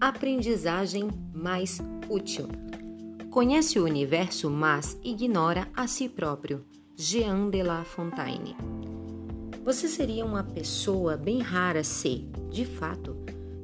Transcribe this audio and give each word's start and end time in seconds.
Aprendizagem 0.00 1.10
mais 1.34 1.78
útil. 2.08 2.48
Conhece 3.30 3.78
o 3.78 3.84
universo, 3.84 4.48
mas 4.48 4.98
ignora 5.04 5.68
a 5.76 5.86
si 5.86 6.08
próprio. 6.08 6.64
Jean 6.96 7.50
de 7.50 7.62
La 7.62 7.84
Fontaine. 7.84 8.56
Você 9.62 9.88
seria 9.88 10.24
uma 10.24 10.42
pessoa 10.42 11.18
bem 11.18 11.40
rara 11.40 11.84
se, 11.84 12.26
de 12.50 12.64
fato, 12.64 13.14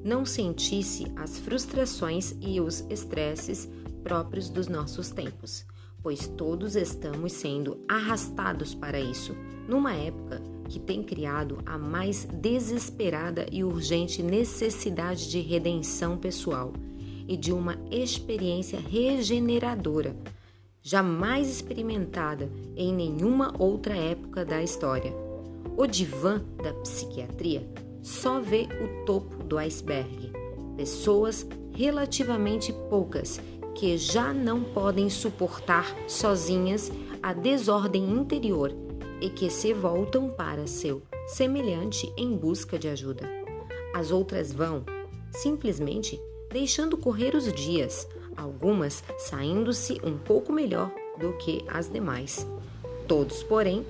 não 0.05 0.27
sentisse 0.27 1.11
as 1.17 1.39
frustrações 1.39 2.37
e 2.43 2.61
os 2.61 2.81
estresses 2.91 3.67
próprios 4.03 4.51
dos 4.51 4.69
nossos 4.69 5.09
tempos, 5.09 5.65
pois 6.03 6.29
todos 6.29 6.77
estamos 6.77 7.33
sendo 7.33 7.83
arrastados 7.89 8.75
para 8.75 9.01
isso, 9.01 9.35
numa 9.67 9.95
época 9.95 10.43
que 10.69 10.79
tem 10.79 11.03
criado 11.03 11.59
a 11.65 11.79
mais 11.79 12.25
desesperada 12.25 13.47
e 13.51 13.63
urgente 13.65 14.23
necessidade 14.23 15.31
de 15.31 15.41
redenção 15.41 16.17
pessoal 16.17 16.73
e 17.29 17.37
de 17.37 17.53
uma 17.53 17.77
experiência 17.91 18.79
regeneradora, 18.79 20.17
jamais 20.83 21.49
experimentada 21.49 22.51
em 22.77 22.93
nenhuma 22.93 23.55
outra 23.59 23.95
época 23.95 24.45
da 24.45 24.63
história. 24.63 25.13
O 25.77 25.87
divã 25.87 26.43
da 26.63 26.73
psiquiatria 26.75 27.69
só 28.03 28.41
vê 28.41 28.69
o 28.81 29.05
topo 29.05 29.43
do 29.43 29.59
iceberg. 29.59 30.33
Pessoas 30.77 31.47
relativamente 31.75 32.73
poucas 32.89 33.41
que 33.75 33.99
já 33.99 34.33
não 34.33 34.63
podem 34.63 35.11
suportar 35.11 35.95
sozinhas 36.07 36.91
a 37.23 37.33
desordem 37.33 38.09
interior 38.11 38.86
e 39.21 39.31
que 39.31 39.51
se 39.51 39.73
voltam 39.73 40.29
para 40.29 40.67
seu 40.67 41.03
semelhante 41.27 42.13
em 42.17 42.37
busca 42.37 42.79
de 42.79 42.89
ajuda. 42.89 43.29
As 43.95 44.11
outras 44.11 44.53
vão, 44.53 44.85
simplesmente, 45.31 46.21
deixando 46.51 46.97
correr 46.97 47.35
os 47.35 47.53
dias, 47.53 48.07
algumas 48.37 49.03
saindo-se 49.19 50.01
um 50.05 50.17
pouco 50.17 50.53
melhor 50.53 50.93
do 51.19 51.33
que 51.35 51.65
as 51.67 51.89
demais. 51.89 52.47
Todos, 53.09 53.43
porém, 53.43 53.85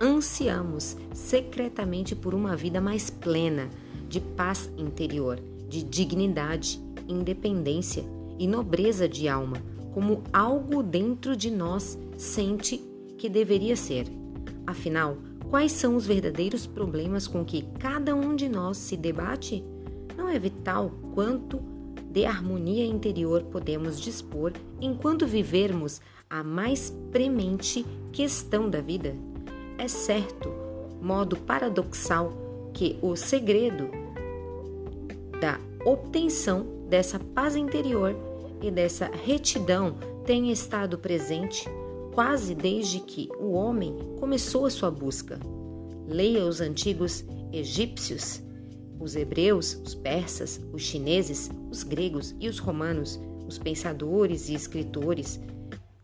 ansiamos 0.00 0.96
secretamente 1.12 2.14
por 2.14 2.34
uma 2.34 2.56
vida 2.56 2.80
mais 2.80 3.10
plena, 3.10 3.68
de 4.08 4.20
paz 4.20 4.70
interior, 4.76 5.38
de 5.68 5.82
dignidade, 5.82 6.80
independência 7.08 8.04
e 8.38 8.46
nobreza 8.46 9.08
de 9.08 9.28
alma, 9.28 9.56
como 9.94 10.22
algo 10.32 10.82
dentro 10.82 11.36
de 11.36 11.50
nós 11.50 11.98
sente 12.16 12.78
que 13.16 13.28
deveria 13.28 13.76
ser. 13.76 14.21
Afinal, 14.66 15.16
quais 15.50 15.72
são 15.72 15.96
os 15.96 16.06
verdadeiros 16.06 16.66
problemas 16.66 17.26
com 17.26 17.44
que 17.44 17.62
cada 17.78 18.14
um 18.14 18.34
de 18.34 18.48
nós 18.48 18.76
se 18.78 18.96
debate? 18.96 19.64
Não 20.16 20.28
é 20.28 20.38
vital 20.38 20.90
quanto 21.14 21.60
de 22.10 22.24
harmonia 22.24 22.84
interior 22.84 23.42
podemos 23.44 24.00
dispor 24.00 24.52
enquanto 24.80 25.26
vivermos 25.26 26.00
a 26.28 26.42
mais 26.42 26.90
premente 27.10 27.84
questão 28.12 28.68
da 28.68 28.80
vida? 28.80 29.14
É 29.78 29.88
certo, 29.88 30.50
modo 31.00 31.36
paradoxal, 31.36 32.32
que 32.72 32.98
o 33.02 33.16
segredo 33.16 33.90
da 35.40 35.58
obtenção 35.84 36.66
dessa 36.88 37.18
paz 37.18 37.56
interior 37.56 38.14
e 38.62 38.70
dessa 38.70 39.06
retidão 39.06 39.96
tenha 40.24 40.52
estado 40.52 40.96
presente 40.96 41.68
quase 42.12 42.54
desde 42.54 43.00
que 43.00 43.28
o 43.40 43.52
homem 43.52 43.96
começou 44.20 44.66
a 44.66 44.70
sua 44.70 44.90
busca. 44.90 45.40
Leia 46.06 46.44
os 46.44 46.60
antigos 46.60 47.24
egípcios, 47.52 48.42
os 49.00 49.16
hebreus, 49.16 49.80
os 49.84 49.94
persas, 49.94 50.60
os 50.72 50.82
chineses, 50.82 51.50
os 51.70 51.82
gregos 51.82 52.34
e 52.38 52.48
os 52.48 52.58
romanos, 52.58 53.18
os 53.46 53.58
pensadores 53.58 54.48
e 54.48 54.54
escritores 54.54 55.40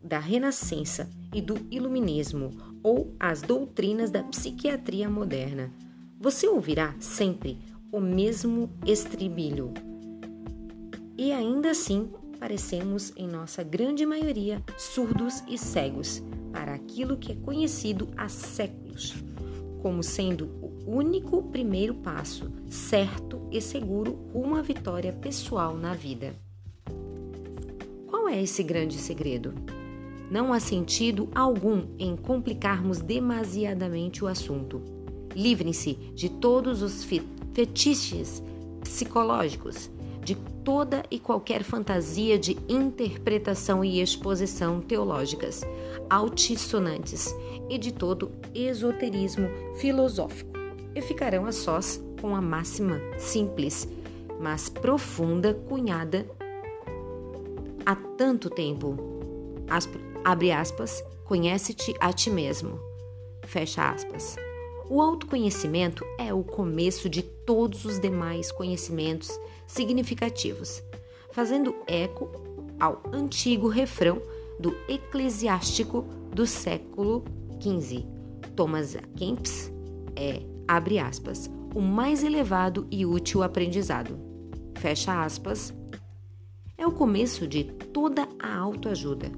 da 0.02 0.18
Renascença 0.18 1.08
e 1.34 1.40
do 1.40 1.56
Iluminismo 1.70 2.50
ou 2.82 3.14
as 3.20 3.42
doutrinas 3.42 4.10
da 4.10 4.22
psiquiatria 4.22 5.08
moderna. 5.08 5.72
Você 6.18 6.48
ouvirá 6.48 6.94
sempre 6.98 7.58
o 7.92 8.00
mesmo 8.00 8.70
estribilho. 8.86 9.72
E 11.16 11.32
ainda 11.32 11.70
assim 11.70 12.10
parecemos, 12.38 13.12
em 13.16 13.26
nossa 13.26 13.62
grande 13.62 14.06
maioria, 14.06 14.62
surdos 14.76 15.42
e 15.48 15.58
cegos 15.58 16.22
para 16.52 16.74
aquilo 16.74 17.16
que 17.16 17.32
é 17.32 17.34
conhecido 17.34 18.08
há 18.16 18.28
séculos, 18.28 19.14
como 19.82 20.02
sendo 20.02 20.46
o 20.62 20.90
único 20.90 21.42
primeiro 21.42 21.94
passo 21.94 22.50
certo 22.68 23.40
e 23.50 23.60
seguro 23.60 24.12
rumo 24.32 24.56
à 24.56 24.62
vitória 24.62 25.12
pessoal 25.12 25.76
na 25.76 25.94
vida. 25.94 26.34
Qual 28.06 28.28
é 28.28 28.42
esse 28.42 28.62
grande 28.62 28.96
segredo? 28.96 29.54
Não 30.30 30.52
há 30.52 30.60
sentido 30.60 31.28
algum 31.34 31.86
em 31.98 32.16
complicarmos 32.16 33.00
demasiadamente 33.00 34.22
o 34.22 34.26
assunto. 34.26 34.82
Livrem-se 35.34 35.94
de 36.14 36.28
todos 36.28 36.82
os 36.82 37.04
fetiches 37.54 38.42
psicológicos 38.82 39.90
de 40.22 40.36
toda 40.68 41.02
e 41.10 41.18
qualquer 41.18 41.62
fantasia 41.62 42.38
de 42.38 42.54
interpretação 42.68 43.82
e 43.82 44.02
exposição 44.02 44.82
teológicas, 44.82 45.62
altissonantes 46.10 47.34
e 47.70 47.78
de 47.78 47.90
todo 47.90 48.30
esoterismo 48.54 49.48
filosófico, 49.76 50.52
e 50.94 51.00
ficarão 51.00 51.46
a 51.46 51.52
sós 51.52 52.04
com 52.20 52.36
a 52.36 52.42
máxima 52.42 53.00
simples, 53.16 53.88
mas 54.38 54.68
profunda 54.68 55.54
cunhada 55.54 56.26
há 57.86 57.96
tanto 57.96 58.50
tempo. 58.50 58.94
abre 60.22 60.52
aspas, 60.52 61.02
conhece-te 61.24 61.94
a 61.98 62.12
ti 62.12 62.28
mesmo. 62.28 62.78
Fecha 63.42 63.88
aspas. 63.88 64.36
O 64.90 65.02
autoconhecimento 65.02 66.02
é 66.18 66.32
o 66.32 66.42
começo 66.42 67.10
de 67.10 67.22
todos 67.22 67.84
os 67.84 68.00
demais 68.00 68.50
conhecimentos 68.50 69.30
significativos, 69.66 70.82
fazendo 71.30 71.76
eco 71.86 72.30
ao 72.80 73.02
antigo 73.12 73.68
refrão 73.68 74.22
do 74.58 74.74
eclesiástico 74.88 76.06
do 76.32 76.46
século 76.46 77.22
XV. 77.60 78.06
Thomas 78.56 78.96
Kempis 79.14 79.70
é, 80.16 80.40
abre 80.66 80.98
aspas, 80.98 81.50
o 81.74 81.82
mais 81.82 82.24
elevado 82.24 82.86
e 82.90 83.04
útil 83.04 83.42
aprendizado. 83.42 84.18
Fecha 84.78 85.22
aspas. 85.22 85.74
É 86.78 86.86
o 86.86 86.92
começo 86.92 87.46
de 87.46 87.64
toda 87.64 88.26
a 88.38 88.56
autoajuda, 88.56 89.30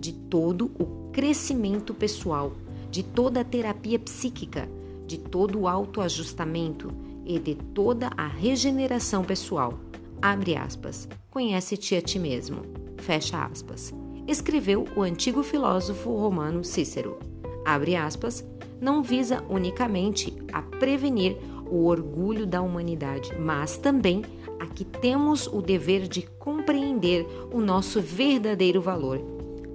de 0.00 0.12
todo 0.12 0.72
o 0.80 1.10
crescimento 1.12 1.94
pessoal, 1.94 2.52
de 2.90 3.04
toda 3.04 3.42
a 3.42 3.44
terapia 3.44 3.98
psíquica, 3.98 4.68
de 5.06 5.18
todo 5.18 5.60
o 5.60 5.68
autoajustamento 5.68 6.90
e 7.24 7.38
de 7.38 7.54
toda 7.54 8.10
a 8.16 8.26
regeneração 8.26 9.24
pessoal. 9.24 9.78
Abre 10.20 10.56
aspas. 10.56 11.08
Conhece-te 11.30 11.94
a 11.94 12.02
ti 12.02 12.18
mesmo. 12.18 12.62
Fecha 12.98 13.44
aspas. 13.44 13.92
Escreveu 14.26 14.86
o 14.96 15.02
antigo 15.02 15.42
filósofo 15.42 16.16
romano 16.16 16.64
Cícero. 16.64 17.18
Abre 17.64 17.96
aspas. 17.96 18.44
Não 18.80 19.02
visa 19.02 19.42
unicamente 19.48 20.36
a 20.52 20.62
prevenir 20.62 21.36
o 21.70 21.86
orgulho 21.86 22.46
da 22.46 22.60
humanidade, 22.62 23.32
mas 23.38 23.76
também 23.76 24.22
a 24.60 24.66
que 24.66 24.84
temos 24.84 25.46
o 25.46 25.60
dever 25.60 26.06
de 26.06 26.22
compreender 26.22 27.26
o 27.52 27.60
nosso 27.60 28.00
verdadeiro 28.00 28.80
valor, 28.80 29.20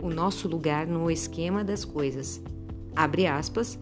o 0.01 0.09
nosso 0.09 0.47
lugar 0.47 0.87
no 0.87 1.09
esquema 1.09 1.63
das 1.63 1.83
coisas. 1.83 2.41
Abre 2.95 3.27
aspas 3.27 3.79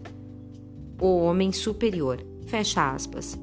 o 1.00 1.22
homem 1.22 1.52
superior. 1.52 2.24
Fecha 2.46 2.92
aspas. 2.92 3.38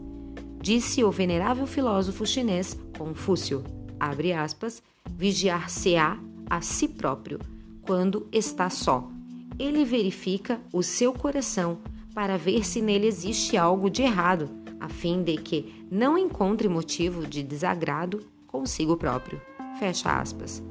Disse 0.62 1.04
o 1.04 1.12
venerável 1.12 1.66
filósofo 1.66 2.26
chinês 2.26 2.78
Confúcio, 2.98 3.64
abre 4.00 4.34
aspas, 4.34 4.82
vigiar-se-á 5.10 6.20
a 6.50 6.62
si 6.62 6.88
próprio 6.88 7.40
quando 7.82 8.28
está 8.32 8.70
só. 8.70 9.10
Ele 9.58 9.86
verifica 9.86 10.60
o 10.74 10.84
seu 10.84 11.14
coração 11.14 11.80
para 12.14 12.38
ver 12.38 12.66
se 12.66 12.82
nele 12.82 13.08
existe 13.08 13.56
algo 13.56 13.90
de 13.90 14.02
errado, 14.02 14.50
a 14.80 14.90
fim 14.90 15.24
de 15.24 15.38
que 15.38 15.86
não 15.90 16.18
encontre 16.18 16.68
motivo 16.68 17.26
de 17.26 17.42
desagrado 17.44 18.26
consigo 18.46 18.98
próprio. 18.98 19.42
Fecha 19.80 20.20
aspas. 20.20 20.62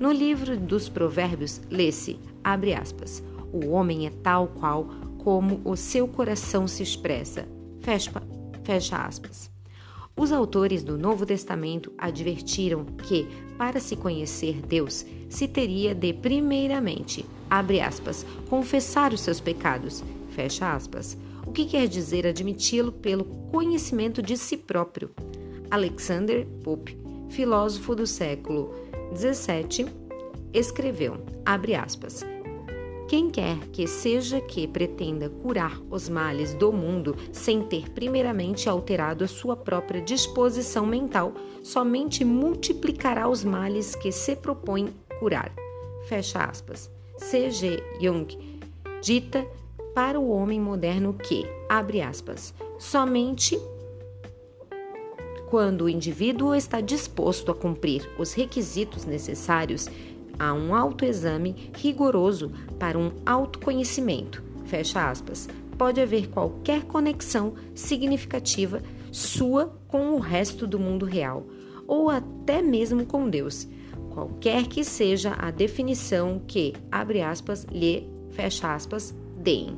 No 0.00 0.10
livro 0.10 0.56
dos 0.56 0.88
Provérbios, 0.88 1.60
lê-se, 1.70 2.18
abre 2.42 2.74
aspas, 2.74 3.22
o 3.52 3.68
homem 3.68 4.06
é 4.06 4.10
tal 4.10 4.48
qual 4.48 4.88
como 5.24 5.60
o 5.64 5.74
seu 5.74 6.06
coração 6.06 6.68
se 6.68 6.82
expressa. 6.82 7.48
Fecha, 7.80 8.12
fecha 8.62 8.96
aspas. 8.98 9.50
Os 10.16 10.30
autores 10.30 10.84
do 10.84 10.96
Novo 10.96 11.26
Testamento 11.26 11.92
advertiram 11.98 12.84
que, 12.84 13.26
para 13.58 13.80
se 13.80 13.96
conhecer 13.96 14.60
Deus, 14.60 15.04
se 15.28 15.48
teria 15.48 15.92
de, 15.94 16.12
primeiramente, 16.12 17.24
abre 17.50 17.80
aspas, 17.80 18.24
confessar 18.48 19.12
os 19.12 19.22
seus 19.22 19.40
pecados, 19.40 20.04
fecha 20.30 20.72
aspas, 20.72 21.18
o 21.44 21.50
que 21.50 21.64
quer 21.64 21.88
dizer 21.88 22.26
admiti-lo 22.26 22.92
pelo 22.92 23.24
conhecimento 23.24 24.22
de 24.22 24.36
si 24.36 24.56
próprio. 24.56 25.10
Alexander 25.70 26.46
Pope 26.62 27.02
filósofo 27.34 27.96
do 27.96 28.06
século 28.06 28.72
17, 29.12 29.86
escreveu, 30.52 31.16
abre 31.44 31.74
aspas, 31.74 32.24
quem 33.08 33.30
quer 33.30 33.58
que 33.72 33.86
seja 33.86 34.40
que 34.40 34.66
pretenda 34.66 35.28
curar 35.28 35.80
os 35.90 36.08
males 36.08 36.54
do 36.54 36.72
mundo 36.72 37.16
sem 37.32 37.62
ter 37.62 37.90
primeiramente 37.90 38.68
alterado 38.68 39.24
a 39.24 39.28
sua 39.28 39.56
própria 39.56 40.00
disposição 40.00 40.86
mental, 40.86 41.34
somente 41.62 42.24
multiplicará 42.24 43.28
os 43.28 43.44
males 43.44 43.94
que 43.94 44.10
se 44.10 44.34
propõe 44.34 44.88
curar. 45.18 45.52
Fecha 46.08 46.44
aspas. 46.44 46.90
C.G. 47.16 47.82
Jung 48.00 48.26
dita 49.00 49.46
para 49.94 50.18
o 50.18 50.30
homem 50.30 50.60
moderno 50.60 51.14
que, 51.14 51.46
abre 51.68 52.00
aspas, 52.00 52.52
somente 52.78 53.58
quando 55.54 55.82
o 55.82 55.88
indivíduo 55.88 56.52
está 56.54 56.80
disposto 56.80 57.52
a 57.52 57.54
cumprir 57.54 58.10
os 58.18 58.32
requisitos 58.32 59.04
necessários 59.04 59.88
a 60.38 60.52
um 60.52 60.74
autoexame 60.74 61.70
rigoroso 61.76 62.52
para 62.78 62.98
um 62.98 63.12
autoconhecimento. 63.24 64.42
Fecha 64.64 65.10
aspas. 65.10 65.48
Pode 65.76 66.00
haver 66.00 66.28
qualquer 66.28 66.84
conexão 66.84 67.54
significativa 67.74 68.80
sua 69.10 69.76
com 69.88 70.12
o 70.12 70.18
resto 70.18 70.66
do 70.66 70.78
mundo 70.78 71.04
real, 71.04 71.46
ou 71.86 72.08
até 72.10 72.62
mesmo 72.62 73.04
com 73.06 73.28
Deus, 73.28 73.68
qualquer 74.12 74.66
que 74.66 74.84
seja 74.84 75.34
a 75.38 75.50
definição 75.50 76.40
que, 76.46 76.74
abre 76.90 77.22
aspas, 77.22 77.64
lhe, 77.70 78.08
fecha 78.30 78.72
aspas, 78.72 79.14
deem. 79.36 79.76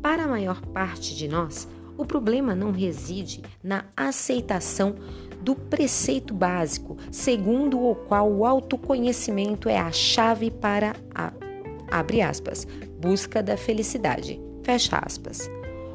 Para 0.00 0.24
a 0.24 0.28
maior 0.28 0.60
parte 0.66 1.14
de 1.16 1.26
nós, 1.28 1.68
o 1.96 2.04
problema 2.04 2.54
não 2.54 2.72
reside 2.72 3.42
na 3.62 3.84
aceitação 3.96 4.96
do 5.44 5.54
preceito 5.54 6.32
básico, 6.32 6.96
segundo 7.12 7.78
o 7.78 7.94
qual 7.94 8.32
o 8.32 8.46
autoconhecimento 8.46 9.68
é 9.68 9.76
a 9.76 9.92
chave 9.92 10.50
para 10.50 10.96
a 11.14 11.32
abre 11.90 12.22
aspas, 12.22 12.66
busca 12.98 13.42
da 13.42 13.56
felicidade. 13.56 14.40
Fecha 14.62 14.98
aspas. 14.98 15.48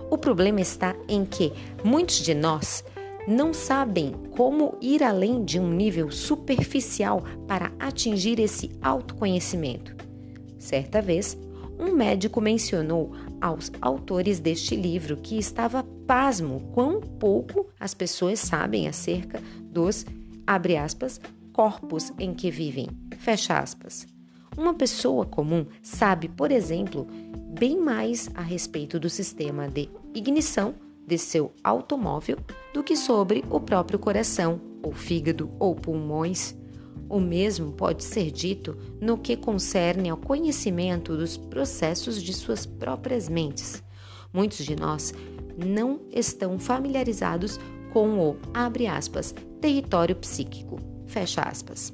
O 0.09 0.17
problema 0.17 0.61
está 0.61 0.95
em 1.07 1.25
que 1.25 1.51
muitos 1.83 2.17
de 2.17 2.33
nós 2.33 2.83
não 3.27 3.53
sabem 3.53 4.13
como 4.31 4.77
ir 4.81 5.03
além 5.03 5.43
de 5.43 5.59
um 5.59 5.69
nível 5.69 6.09
superficial 6.09 7.23
para 7.47 7.71
atingir 7.79 8.39
esse 8.39 8.71
autoconhecimento. 8.81 9.95
Certa 10.57 11.01
vez, 11.01 11.37
um 11.77 11.93
médico 11.93 12.39
mencionou 12.39 13.11
aos 13.41 13.71
autores 13.81 14.39
deste 14.39 14.75
livro 14.75 15.17
que 15.17 15.37
estava 15.37 15.83
pasmo 16.05 16.71
quão 16.73 16.99
pouco 16.99 17.67
as 17.79 17.93
pessoas 17.93 18.39
sabem 18.39 18.87
acerca 18.87 19.41
dos, 19.63 20.05
abre 20.45 20.77
aspas, 20.77 21.19
corpos 21.53 22.11
em 22.17 22.33
que 22.33 22.49
vivem, 22.49 22.87
fecha 23.17 23.57
aspas. 23.57 24.07
Uma 24.57 24.73
pessoa 24.73 25.25
comum 25.25 25.65
sabe, 25.81 26.27
por 26.27 26.51
exemplo, 26.51 27.07
bem 27.57 27.79
mais 27.79 28.29
a 28.35 28.41
respeito 28.41 28.99
do 28.99 29.09
sistema 29.09 29.67
de 29.67 29.89
ignição 30.13 30.73
de 31.05 31.17
seu 31.17 31.51
automóvel 31.63 32.37
do 32.73 32.83
que 32.83 32.95
sobre 32.95 33.43
o 33.49 33.59
próprio 33.59 33.97
coração, 33.97 34.61
ou 34.83 34.93
fígado, 34.93 35.49
ou 35.59 35.75
pulmões. 35.75 36.55
O 37.09 37.19
mesmo 37.19 37.71
pode 37.71 38.03
ser 38.03 38.29
dito 38.29 38.77
no 39.01 39.17
que 39.17 39.35
concerne 39.35 40.09
ao 40.09 40.17
conhecimento 40.17 41.17
dos 41.17 41.37
processos 41.37 42.21
de 42.21 42.31
suas 42.31 42.67
próprias 42.67 43.27
mentes. 43.27 43.83
Muitos 44.31 44.63
de 44.63 44.75
nós 44.75 45.11
não 45.57 46.01
estão 46.11 46.59
familiarizados 46.59 47.59
com 47.91 48.19
o, 48.19 48.37
abre 48.53 48.85
aspas, 48.85 49.33
território 49.59 50.15
psíquico, 50.15 50.79
fecha 51.07 51.41
aspas, 51.41 51.91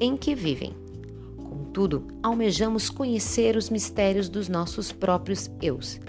em 0.00 0.16
que 0.16 0.34
vivem. 0.34 0.74
Contudo, 1.36 2.08
almejamos 2.20 2.90
conhecer 2.90 3.56
os 3.56 3.70
mistérios 3.70 4.28
dos 4.28 4.48
nossos 4.48 4.90
próprios 4.90 5.48
eus, 5.62 6.00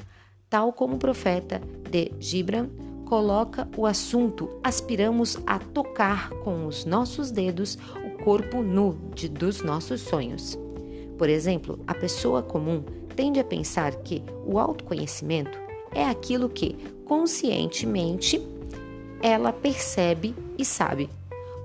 tal 0.50 0.74
como 0.74 0.96
o 0.96 1.00
profeta 1.00 1.62
de 1.90 2.12
Gibran 2.20 2.70
coloca 3.06 3.68
o 3.78 3.86
assunto, 3.86 4.50
aspiramos 4.64 5.38
a 5.46 5.60
tocar 5.60 6.30
com 6.44 6.66
os 6.66 6.84
nossos 6.84 7.30
dedos 7.30 7.78
corpo 8.24 8.64
nu 8.64 8.98
de, 9.14 9.28
dos 9.28 9.62
nossos 9.62 10.00
sonhos. 10.00 10.58
Por 11.18 11.28
exemplo, 11.28 11.78
a 11.86 11.94
pessoa 11.94 12.42
comum 12.42 12.82
tende 13.16 13.38
a 13.38 13.44
pensar 13.44 13.94
que 13.98 14.24
o 14.46 14.58
autoconhecimento 14.58 15.60
é 15.94 16.06
aquilo 16.06 16.48
que 16.48 16.74
conscientemente 17.06 18.42
ela 19.22 19.52
percebe 19.52 20.34
e 20.58 20.64
sabe. 20.64 21.10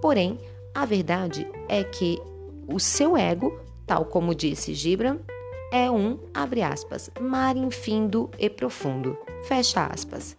Porém, 0.02 0.36
a 0.74 0.84
verdade 0.84 1.46
é 1.68 1.84
que 1.84 2.20
o 2.66 2.80
seu 2.80 3.16
ego, 3.16 3.58
tal 3.86 4.04
como 4.04 4.34
disse 4.34 4.74
Gibran, 4.74 5.18
é 5.72 5.88
um, 5.88 6.18
abre 6.34 6.62
aspas, 6.62 7.08
mar 7.20 7.56
infindo 7.56 8.30
e 8.36 8.50
profundo, 8.50 9.16
fecha 9.44 9.86
aspas. 9.86 10.36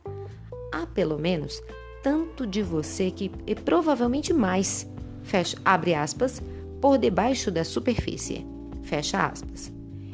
Há 0.71 0.85
pelo 0.85 1.17
menos 1.17 1.63
tanto 2.03 2.45
de 2.45 2.61
você 2.61 3.09
que 3.09 3.31
e 3.47 3.55
provavelmente 3.55 4.33
mais 4.33 4.87
fecha, 5.29 5.57
abre 5.63 5.93
aspas, 5.93 6.41
por 6.81 6.97
debaixo 6.97 7.51
da 7.51 7.63
superfície, 7.63 8.45
fecha 8.83 9.25
aspas, 9.25 9.71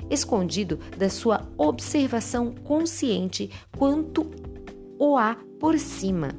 escondido 0.09 0.77
da 0.97 1.09
sua 1.09 1.47
observação 1.57 2.53
consciente 2.63 3.50
quanto 3.77 4.29
o 5.00 5.17
há 5.17 5.38
por 5.59 5.79
cima. 5.79 6.29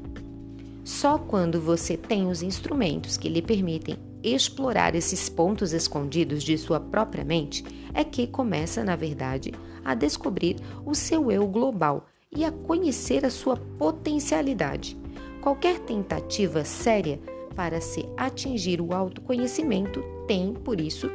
Só 0.84 1.18
quando 1.18 1.60
você 1.60 1.96
tem 1.96 2.28
os 2.28 2.42
instrumentos 2.42 3.16
que 3.16 3.28
lhe 3.28 3.42
permitem 3.42 3.96
explorar 4.22 4.94
esses 4.94 5.28
pontos 5.28 5.72
escondidos 5.72 6.42
de 6.42 6.56
sua 6.58 6.78
própria 6.78 7.24
mente 7.24 7.64
é 7.94 8.04
que 8.04 8.26
começa, 8.26 8.84
na 8.84 8.94
verdade, 8.94 9.52
a 9.84 9.94
descobrir 9.94 10.56
o 10.84 10.94
seu 10.94 11.30
eu 11.30 11.46
global 11.46 12.06
e 12.30 12.44
a 12.44 12.52
conhecer 12.52 13.24
a 13.24 13.30
sua 13.30 13.56
potencialidade. 13.56 14.96
Qualquer 15.40 15.78
tentativa 15.80 16.64
séria 16.64 17.20
para 17.56 17.80
se 17.80 18.06
atingir 18.16 18.80
o 18.80 18.92
autoconhecimento 18.92 20.04
tem, 20.28 20.52
por 20.52 20.80
isso, 20.80 21.10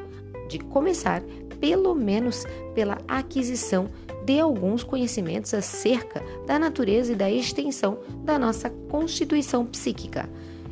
de 0.49 0.59
começar 0.59 1.21
pelo 1.61 1.93
menos 1.93 2.43
pela 2.73 2.97
aquisição 3.07 3.87
de 4.25 4.39
alguns 4.39 4.83
conhecimentos 4.83 5.53
acerca 5.53 6.21
da 6.45 6.59
natureza 6.59 7.13
e 7.13 7.15
da 7.15 7.31
extensão 7.31 7.99
da 8.23 8.37
nossa 8.37 8.69
constituição 8.89 9.65
psíquica. 9.65 10.27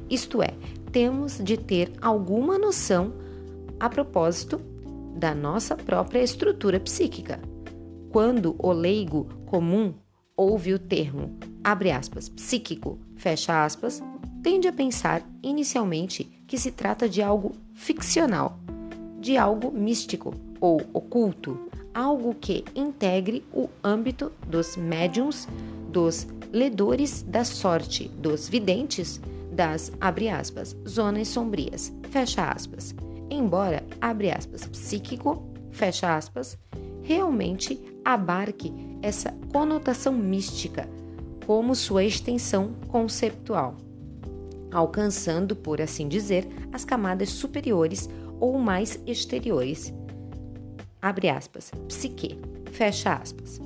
Isto 0.09 0.41
é, 0.41 0.53
temos 0.91 1.37
de 1.37 1.55
ter 1.55 1.91
alguma 2.01 2.57
noção 2.57 3.13
a 3.79 3.87
propósito 3.87 4.59
da 5.15 5.33
nossa 5.35 5.75
própria 5.75 6.21
estrutura 6.21 6.79
psíquica. 6.79 7.39
Quando 8.11 8.55
o 8.57 8.71
leigo 8.71 9.27
comum 9.45 9.93
ouve 10.35 10.73
o 10.73 10.79
termo, 10.79 11.37
abre 11.63 11.91
aspas, 11.91 12.27
psíquico, 12.29 12.97
fecha 13.15 13.63
aspas, 13.63 14.01
tende 14.41 14.67
a 14.67 14.73
pensar 14.73 15.21
inicialmente 15.43 16.23
que 16.47 16.57
se 16.57 16.71
trata 16.71 17.07
de 17.07 17.21
algo 17.21 17.51
ficcional, 17.73 18.59
de 19.19 19.37
algo 19.37 19.71
místico 19.71 20.33
ou 20.59 20.81
oculto, 20.93 21.57
algo 21.93 22.33
que 22.33 22.63
integre 22.75 23.43
o 23.53 23.69
âmbito 23.83 24.31
dos 24.47 24.77
médiums, 24.77 25.47
dos 25.89 26.27
ledores 26.51 27.21
da 27.23 27.43
sorte, 27.43 28.07
dos 28.07 28.47
videntes, 28.47 29.19
das 29.51 29.91
aspas, 30.29 30.75
zonas 30.87 31.27
sombrias, 31.27 31.91
aspas. 32.51 32.95
Embora 33.29 33.83
aspas, 34.31 34.65
psíquico, 34.67 35.43
realmente 37.03 37.79
abarque 38.05 38.73
essa 39.01 39.33
conotação 39.51 40.13
mística 40.13 40.89
como 41.45 41.75
sua 41.75 42.03
extensão 42.03 42.73
conceptual 42.87 43.75
alcançando, 44.71 45.55
por 45.55 45.81
assim 45.81 46.07
dizer, 46.07 46.47
as 46.71 46.85
camadas 46.85 47.29
superiores 47.29 48.09
ou 48.39 48.57
mais 48.57 48.99
exteriores. 49.05 49.93
Abre 51.01 51.29
aspas, 51.29 51.71
psique, 51.87 52.39
fecha 52.71 53.13
aspas. 53.13 53.59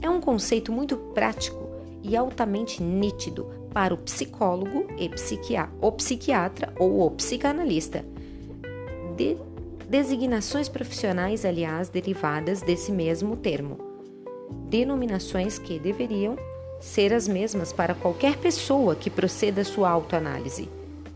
É 0.00 0.08
um 0.08 0.20
conceito 0.20 0.72
muito 0.72 0.96
prático 0.96 1.68
e 2.02 2.16
altamente 2.16 2.82
nítido 2.82 3.46
para 3.72 3.92
o 3.92 3.98
psicólogo 3.98 4.86
e 4.98 5.08
psiquiatra, 5.08 5.74
o 5.80 5.92
psiquiatra 5.92 6.72
ou 6.78 7.06
o 7.06 7.10
psicanalista. 7.10 8.04
De 9.16 9.36
designações 9.88 10.68
profissionais, 10.68 11.44
aliás, 11.44 11.88
derivadas 11.88 12.62
desse 12.62 12.92
mesmo 12.92 13.36
termo. 13.36 13.78
Denominações 14.68 15.58
que 15.58 15.78
deveriam 15.78 16.36
ser 16.80 17.12
as 17.12 17.26
mesmas 17.26 17.72
para 17.72 17.94
qualquer 17.94 18.36
pessoa 18.36 18.94
que 18.94 19.10
proceda 19.10 19.64
sua 19.64 19.90
autoanálise, 19.90 20.68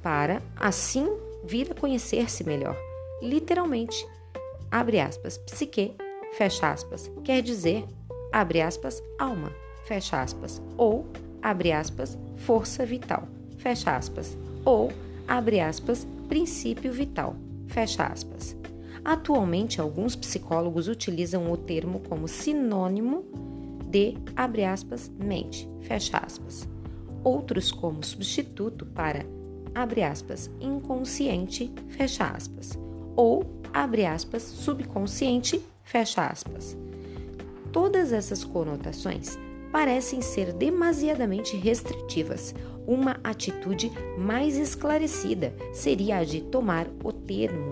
para 0.02 0.42
assim 0.56 1.08
vir 1.44 1.70
a 1.70 1.74
conhecer-se 1.74 2.44
melhor. 2.44 2.76
Literalmente, 3.20 4.06
abre 4.70 5.00
aspas, 5.00 5.38
psique, 5.38 5.94
fecha 6.32 6.70
aspas, 6.70 7.10
quer 7.24 7.42
dizer, 7.42 7.84
abre 8.32 8.60
aspas, 8.60 9.02
alma, 9.18 9.52
fecha 9.84 10.20
aspas, 10.20 10.60
ou, 10.76 11.06
abre 11.40 11.72
aspas, 11.72 12.18
força 12.36 12.84
vital, 12.84 13.28
fecha 13.58 13.96
aspas, 13.96 14.36
ou, 14.64 14.90
abre 15.28 15.60
aspas, 15.60 16.06
princípio 16.28 16.92
vital, 16.92 17.36
fecha 17.68 18.04
aspas. 18.06 18.56
Atualmente, 19.04 19.80
alguns 19.80 20.14
psicólogos 20.14 20.86
utilizam 20.86 21.50
o 21.50 21.56
termo 21.56 22.00
como 22.08 22.28
sinônimo 22.28 23.24
de, 23.92 24.16
abre 24.34 24.64
aspas, 24.64 25.12
mente, 25.18 25.68
fecha 25.82 26.16
aspas. 26.16 26.66
Outros 27.22 27.70
como 27.70 28.02
substituto 28.02 28.86
para, 28.86 29.26
abre 29.74 30.02
aspas, 30.02 30.50
inconsciente, 30.60 31.70
fecha 31.90 32.24
aspas. 32.24 32.78
Ou, 33.14 33.44
abre 33.72 34.06
aspas, 34.06 34.42
subconsciente, 34.42 35.60
fecha 35.84 36.26
aspas. 36.26 36.76
Todas 37.70 38.12
essas 38.12 38.42
conotações 38.42 39.38
parecem 39.70 40.22
ser 40.22 40.52
demasiadamente 40.54 41.56
restritivas. 41.56 42.54
Uma 42.86 43.20
atitude 43.22 43.92
mais 44.18 44.56
esclarecida 44.56 45.54
seria 45.72 46.16
a 46.18 46.24
de 46.24 46.40
tomar 46.40 46.86
o 47.04 47.12
termo 47.12 47.70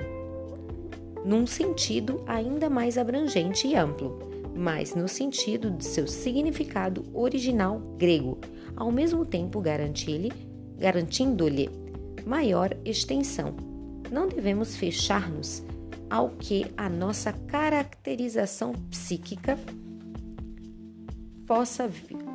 num 1.25 1.47
sentido 1.47 2.23
ainda 2.27 2.71
mais 2.71 2.97
abrangente 2.97 3.67
e 3.67 3.77
amplo, 3.77 4.30
mas 4.55 4.95
no 4.95 5.09
sentido 5.09 5.71
de 5.71 5.85
seu 5.85 6.07
significado 6.07 7.05
original 7.13 7.79
grego, 7.97 8.39
ao 8.77 8.91
mesmo 8.91 9.25
tempo 9.25 9.61
garantindo-lhe 9.61 11.71
maior 12.27 12.77
extensão. 12.85 13.55
Não 14.11 14.29
devemos 14.29 14.77
fechar-nos 14.77 15.63
ao 16.09 16.31
que 16.31 16.67
a 16.77 16.89
nossa 16.89 17.33
caracterização 17.33 18.73
psíquica 18.91 19.59
possa 21.47 21.89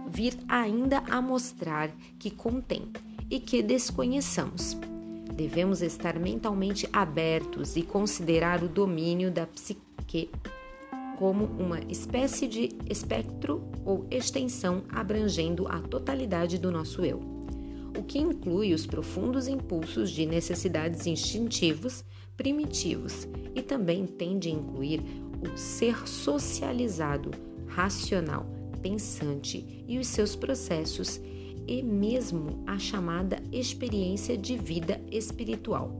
vir 0.10 0.38
ainda 0.48 1.00
a 1.10 1.22
mostrar 1.22 1.89
que 2.17 2.29
contém 2.29 2.91
e 3.29 3.39
que 3.39 3.62
desconheçamos. 3.62 4.77
Devemos 5.34 5.81
estar 5.81 6.17
mentalmente 6.17 6.88
abertos 6.93 7.75
e 7.75 7.81
considerar 7.81 8.63
o 8.63 8.69
domínio 8.69 9.29
da 9.29 9.45
psique 9.45 10.29
como 11.17 11.45
uma 11.45 11.79
espécie 11.89 12.48
de 12.48 12.69
espectro 12.89 13.63
ou 13.86 14.05
extensão 14.12 14.84
abrangendo 14.89 15.67
a 15.67 15.79
totalidade 15.79 16.57
do 16.57 16.72
nosso 16.72 17.03
eu, 17.03 17.19
o 17.98 18.03
que 18.03 18.19
inclui 18.19 18.74
os 18.74 18.86
profundos 18.86 19.48
impulsos 19.48 20.12
de 20.12 20.25
necessidades 20.25 21.07
instintivos 21.07 22.03
primitivos 22.36 23.27
e 23.53 23.62
também 23.62 24.05
tende 24.05 24.50
a 24.50 24.51
incluir 24.51 25.01
o 25.41 25.57
ser 25.57 26.07
socializado, 26.07 27.31
racional, 27.67 28.45
pensante 28.81 29.84
e 29.88 29.98
os 29.98 30.07
seus 30.07 30.36
processos, 30.36 31.22
e 31.67 31.81
mesmo 31.81 32.63
a 32.67 32.77
chamada 32.77 33.41
experiência 33.51 34.38
de 34.38 34.55
vida 34.55 35.01
espiritual. 35.12 35.98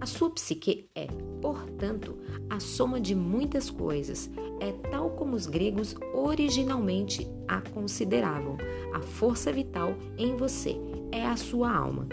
A 0.00 0.06
sua 0.06 0.30
psique 0.30 0.88
é, 0.94 1.06
portanto, 1.42 2.16
a 2.48 2.58
soma 2.58 2.98
de 2.98 3.14
muitas 3.14 3.68
coisas, 3.68 4.30
é 4.58 4.72
tal 4.90 5.10
como 5.10 5.36
os 5.36 5.46
gregos 5.46 5.94
originalmente 6.14 7.28
a 7.46 7.60
consideravam. 7.60 8.56
A 8.94 9.00
força 9.00 9.52
vital 9.52 9.94
em 10.16 10.34
você 10.36 10.76
é 11.12 11.26
a 11.26 11.36
sua 11.36 11.70
alma, 11.70 12.08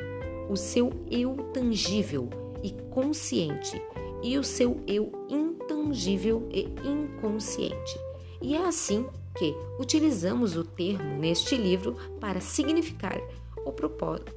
o 0.50 0.56
seu 0.56 0.91
eu 1.10 1.36
tangível 1.53 2.29
e 2.62 2.72
consciente 2.89 3.82
e 4.22 4.38
o 4.38 4.44
seu 4.44 4.82
eu 4.86 5.12
intangível 5.29 6.48
e 6.51 6.67
inconsciente. 6.86 8.00
E 8.41 8.56
é 8.56 8.65
assim 8.65 9.06
que 9.38 9.56
utilizamos 9.79 10.58
o 10.58 10.63
termo 10.63 11.17
neste 11.17 11.56
livro 11.56 11.96
para 12.20 12.41
significar 12.41 13.20
o, 13.65 13.72
propósito, 13.72 14.34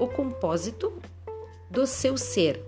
o 0.00 0.08
compósito 0.08 0.92
do 1.70 1.86
seu 1.86 2.16
ser 2.16 2.62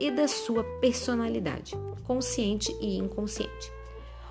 e 0.00 0.10
da 0.10 0.28
sua 0.28 0.62
personalidade, 0.80 1.72
consciente 2.04 2.74
e 2.80 2.96
inconsciente. 2.96 3.72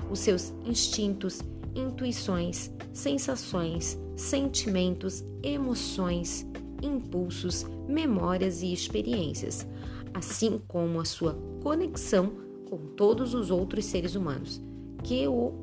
Os 0.10 0.20
seus 0.20 0.54
instintos, 0.64 1.42
intuições, 1.74 2.72
sensações, 2.94 3.98
sentimentos, 4.16 5.24
emoções, 5.42 6.46
impulsos, 6.82 7.66
memórias 7.88 8.62
e 8.62 8.72
experiências, 8.72 9.68
assim 10.14 10.62
como 10.68 11.00
a 11.00 11.06
sua 11.06 11.34
conexão 11.62 12.32
com 12.70 12.78
todos 12.96 13.34
os 13.34 13.52
outros 13.52 13.86
seres 13.86 14.16
humanos 14.16 14.62
que 15.04 15.28
o 15.28 15.54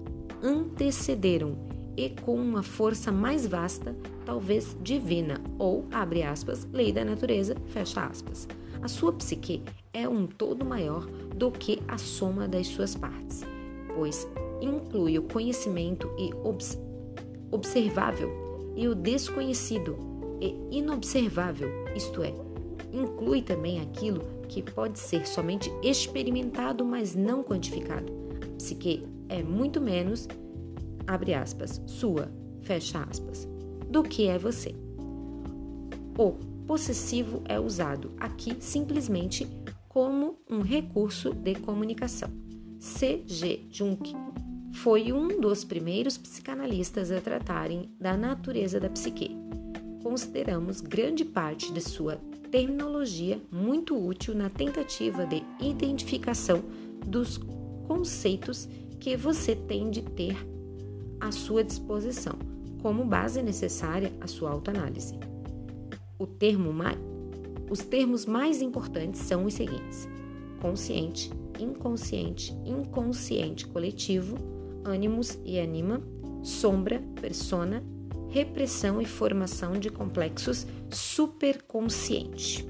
antecederam 0.43 1.72
e 1.97 2.11
com 2.11 2.35
uma 2.35 2.63
força 2.63 3.13
mais 3.13 3.47
vasta, 3.47 3.97
talvez 4.25 4.77
divina, 4.83 5.41
ou, 5.59 5.85
abre 5.93 6.23
aspas, 6.23 6.67
lei 6.73 6.93
da 6.93 7.05
natureza, 7.05 7.57
fecha 7.67 8.05
aspas. 8.05 8.49
A 8.81 8.89
sua 8.89 9.13
psique 9.13 9.63
é 9.93 10.09
um 10.09 10.27
todo 10.27 10.65
maior 10.65 11.07
do 11.37 11.51
que 11.51 11.81
a 11.87 11.99
soma 11.99 12.49
das 12.49 12.67
suas 12.67 12.95
partes, 12.95 13.43
pois 13.95 14.29
inclui 14.61 15.19
o 15.19 15.23
conhecimento 15.23 16.11
e 16.19 16.33
obs 16.43 16.79
observável 17.51 18.31
e 18.75 18.89
o 18.89 18.95
desconhecido 18.95 19.97
e 20.41 20.79
inobservável, 20.79 21.69
isto 21.95 22.23
é, 22.23 22.35
inclui 22.93 23.43
também 23.43 23.81
aquilo 23.81 24.23
que 24.49 24.63
pode 24.63 24.99
ser 24.99 25.27
somente 25.27 25.71
experimentado, 25.83 26.85
mas 26.85 27.15
não 27.15 27.43
quantificado. 27.43 28.13
A 28.43 28.57
psique 28.57 29.07
é 29.29 29.43
muito 29.43 29.81
menos, 29.81 30.27
abre 31.07 31.35
aspas, 31.35 31.81
sua, 31.87 32.31
fecha 32.63 33.03
aspas, 33.11 33.49
do 33.89 34.03
que 34.03 34.27
é 34.29 34.39
você. 34.39 34.75
O 36.19 36.33
possessivo 36.67 37.43
é 37.47 37.59
usado 37.59 38.13
aqui 38.19 38.57
simplesmente 38.61 39.47
como 39.89 40.39
um 40.49 40.61
recurso 40.61 41.33
de 41.35 41.55
comunicação. 41.57 42.31
C.G. 42.79 43.67
Jung 43.71 43.99
foi 44.73 45.13
um 45.13 45.41
dos 45.41 45.65
primeiros 45.65 46.17
psicanalistas 46.17 47.13
a 47.13 47.21
tratarem 47.21 47.91
da 48.01 48.17
natureza 48.17 48.81
da 48.81 48.89
psique. 48.89 49.37
Consideramos 50.03 50.81
grande 50.81 51.25
parte 51.25 51.73
de 51.73 51.81
sua 51.81 52.17
terminologia 52.51 53.41
muito 53.51 53.97
útil 53.97 54.35
na 54.35 54.51
tentativa 54.51 55.25
de 55.27 55.43
identificação 55.61 56.63
dos 57.07 57.39
conceitos 57.87 58.69
que 58.99 59.17
você 59.17 59.55
tem 59.55 59.91
de 59.91 60.03
ter 60.03 60.37
à 61.23 61.31
sua 61.31 61.63
disposição, 61.63 62.37
como 62.83 63.05
base 63.05 63.41
necessária 63.41 64.13
à 64.21 64.27
sua 64.27 64.51
autoanálise. 64.51 65.15
O 66.19 66.27
termo 66.27 66.73
mais, 66.73 66.99
os 67.71 67.79
termos 67.79 68.27
mais 68.27 68.61
importantes 68.61 69.21
são 69.21 69.45
os 69.45 69.55
seguintes: 69.55 70.09
consciente, 70.61 71.31
inconsciente, 71.61 72.53
inconsciente 72.67 73.67
coletivo, 73.69 74.37
ânimos 74.85 75.39
e 75.45 75.61
anima, 75.61 76.03
sombra, 76.43 77.01
persona, 77.21 77.85
repressão 78.29 79.01
e 79.01 79.05
formação 79.05 79.75
de 79.75 79.91
complexos 79.91 80.67
superconsciente. 80.91 82.67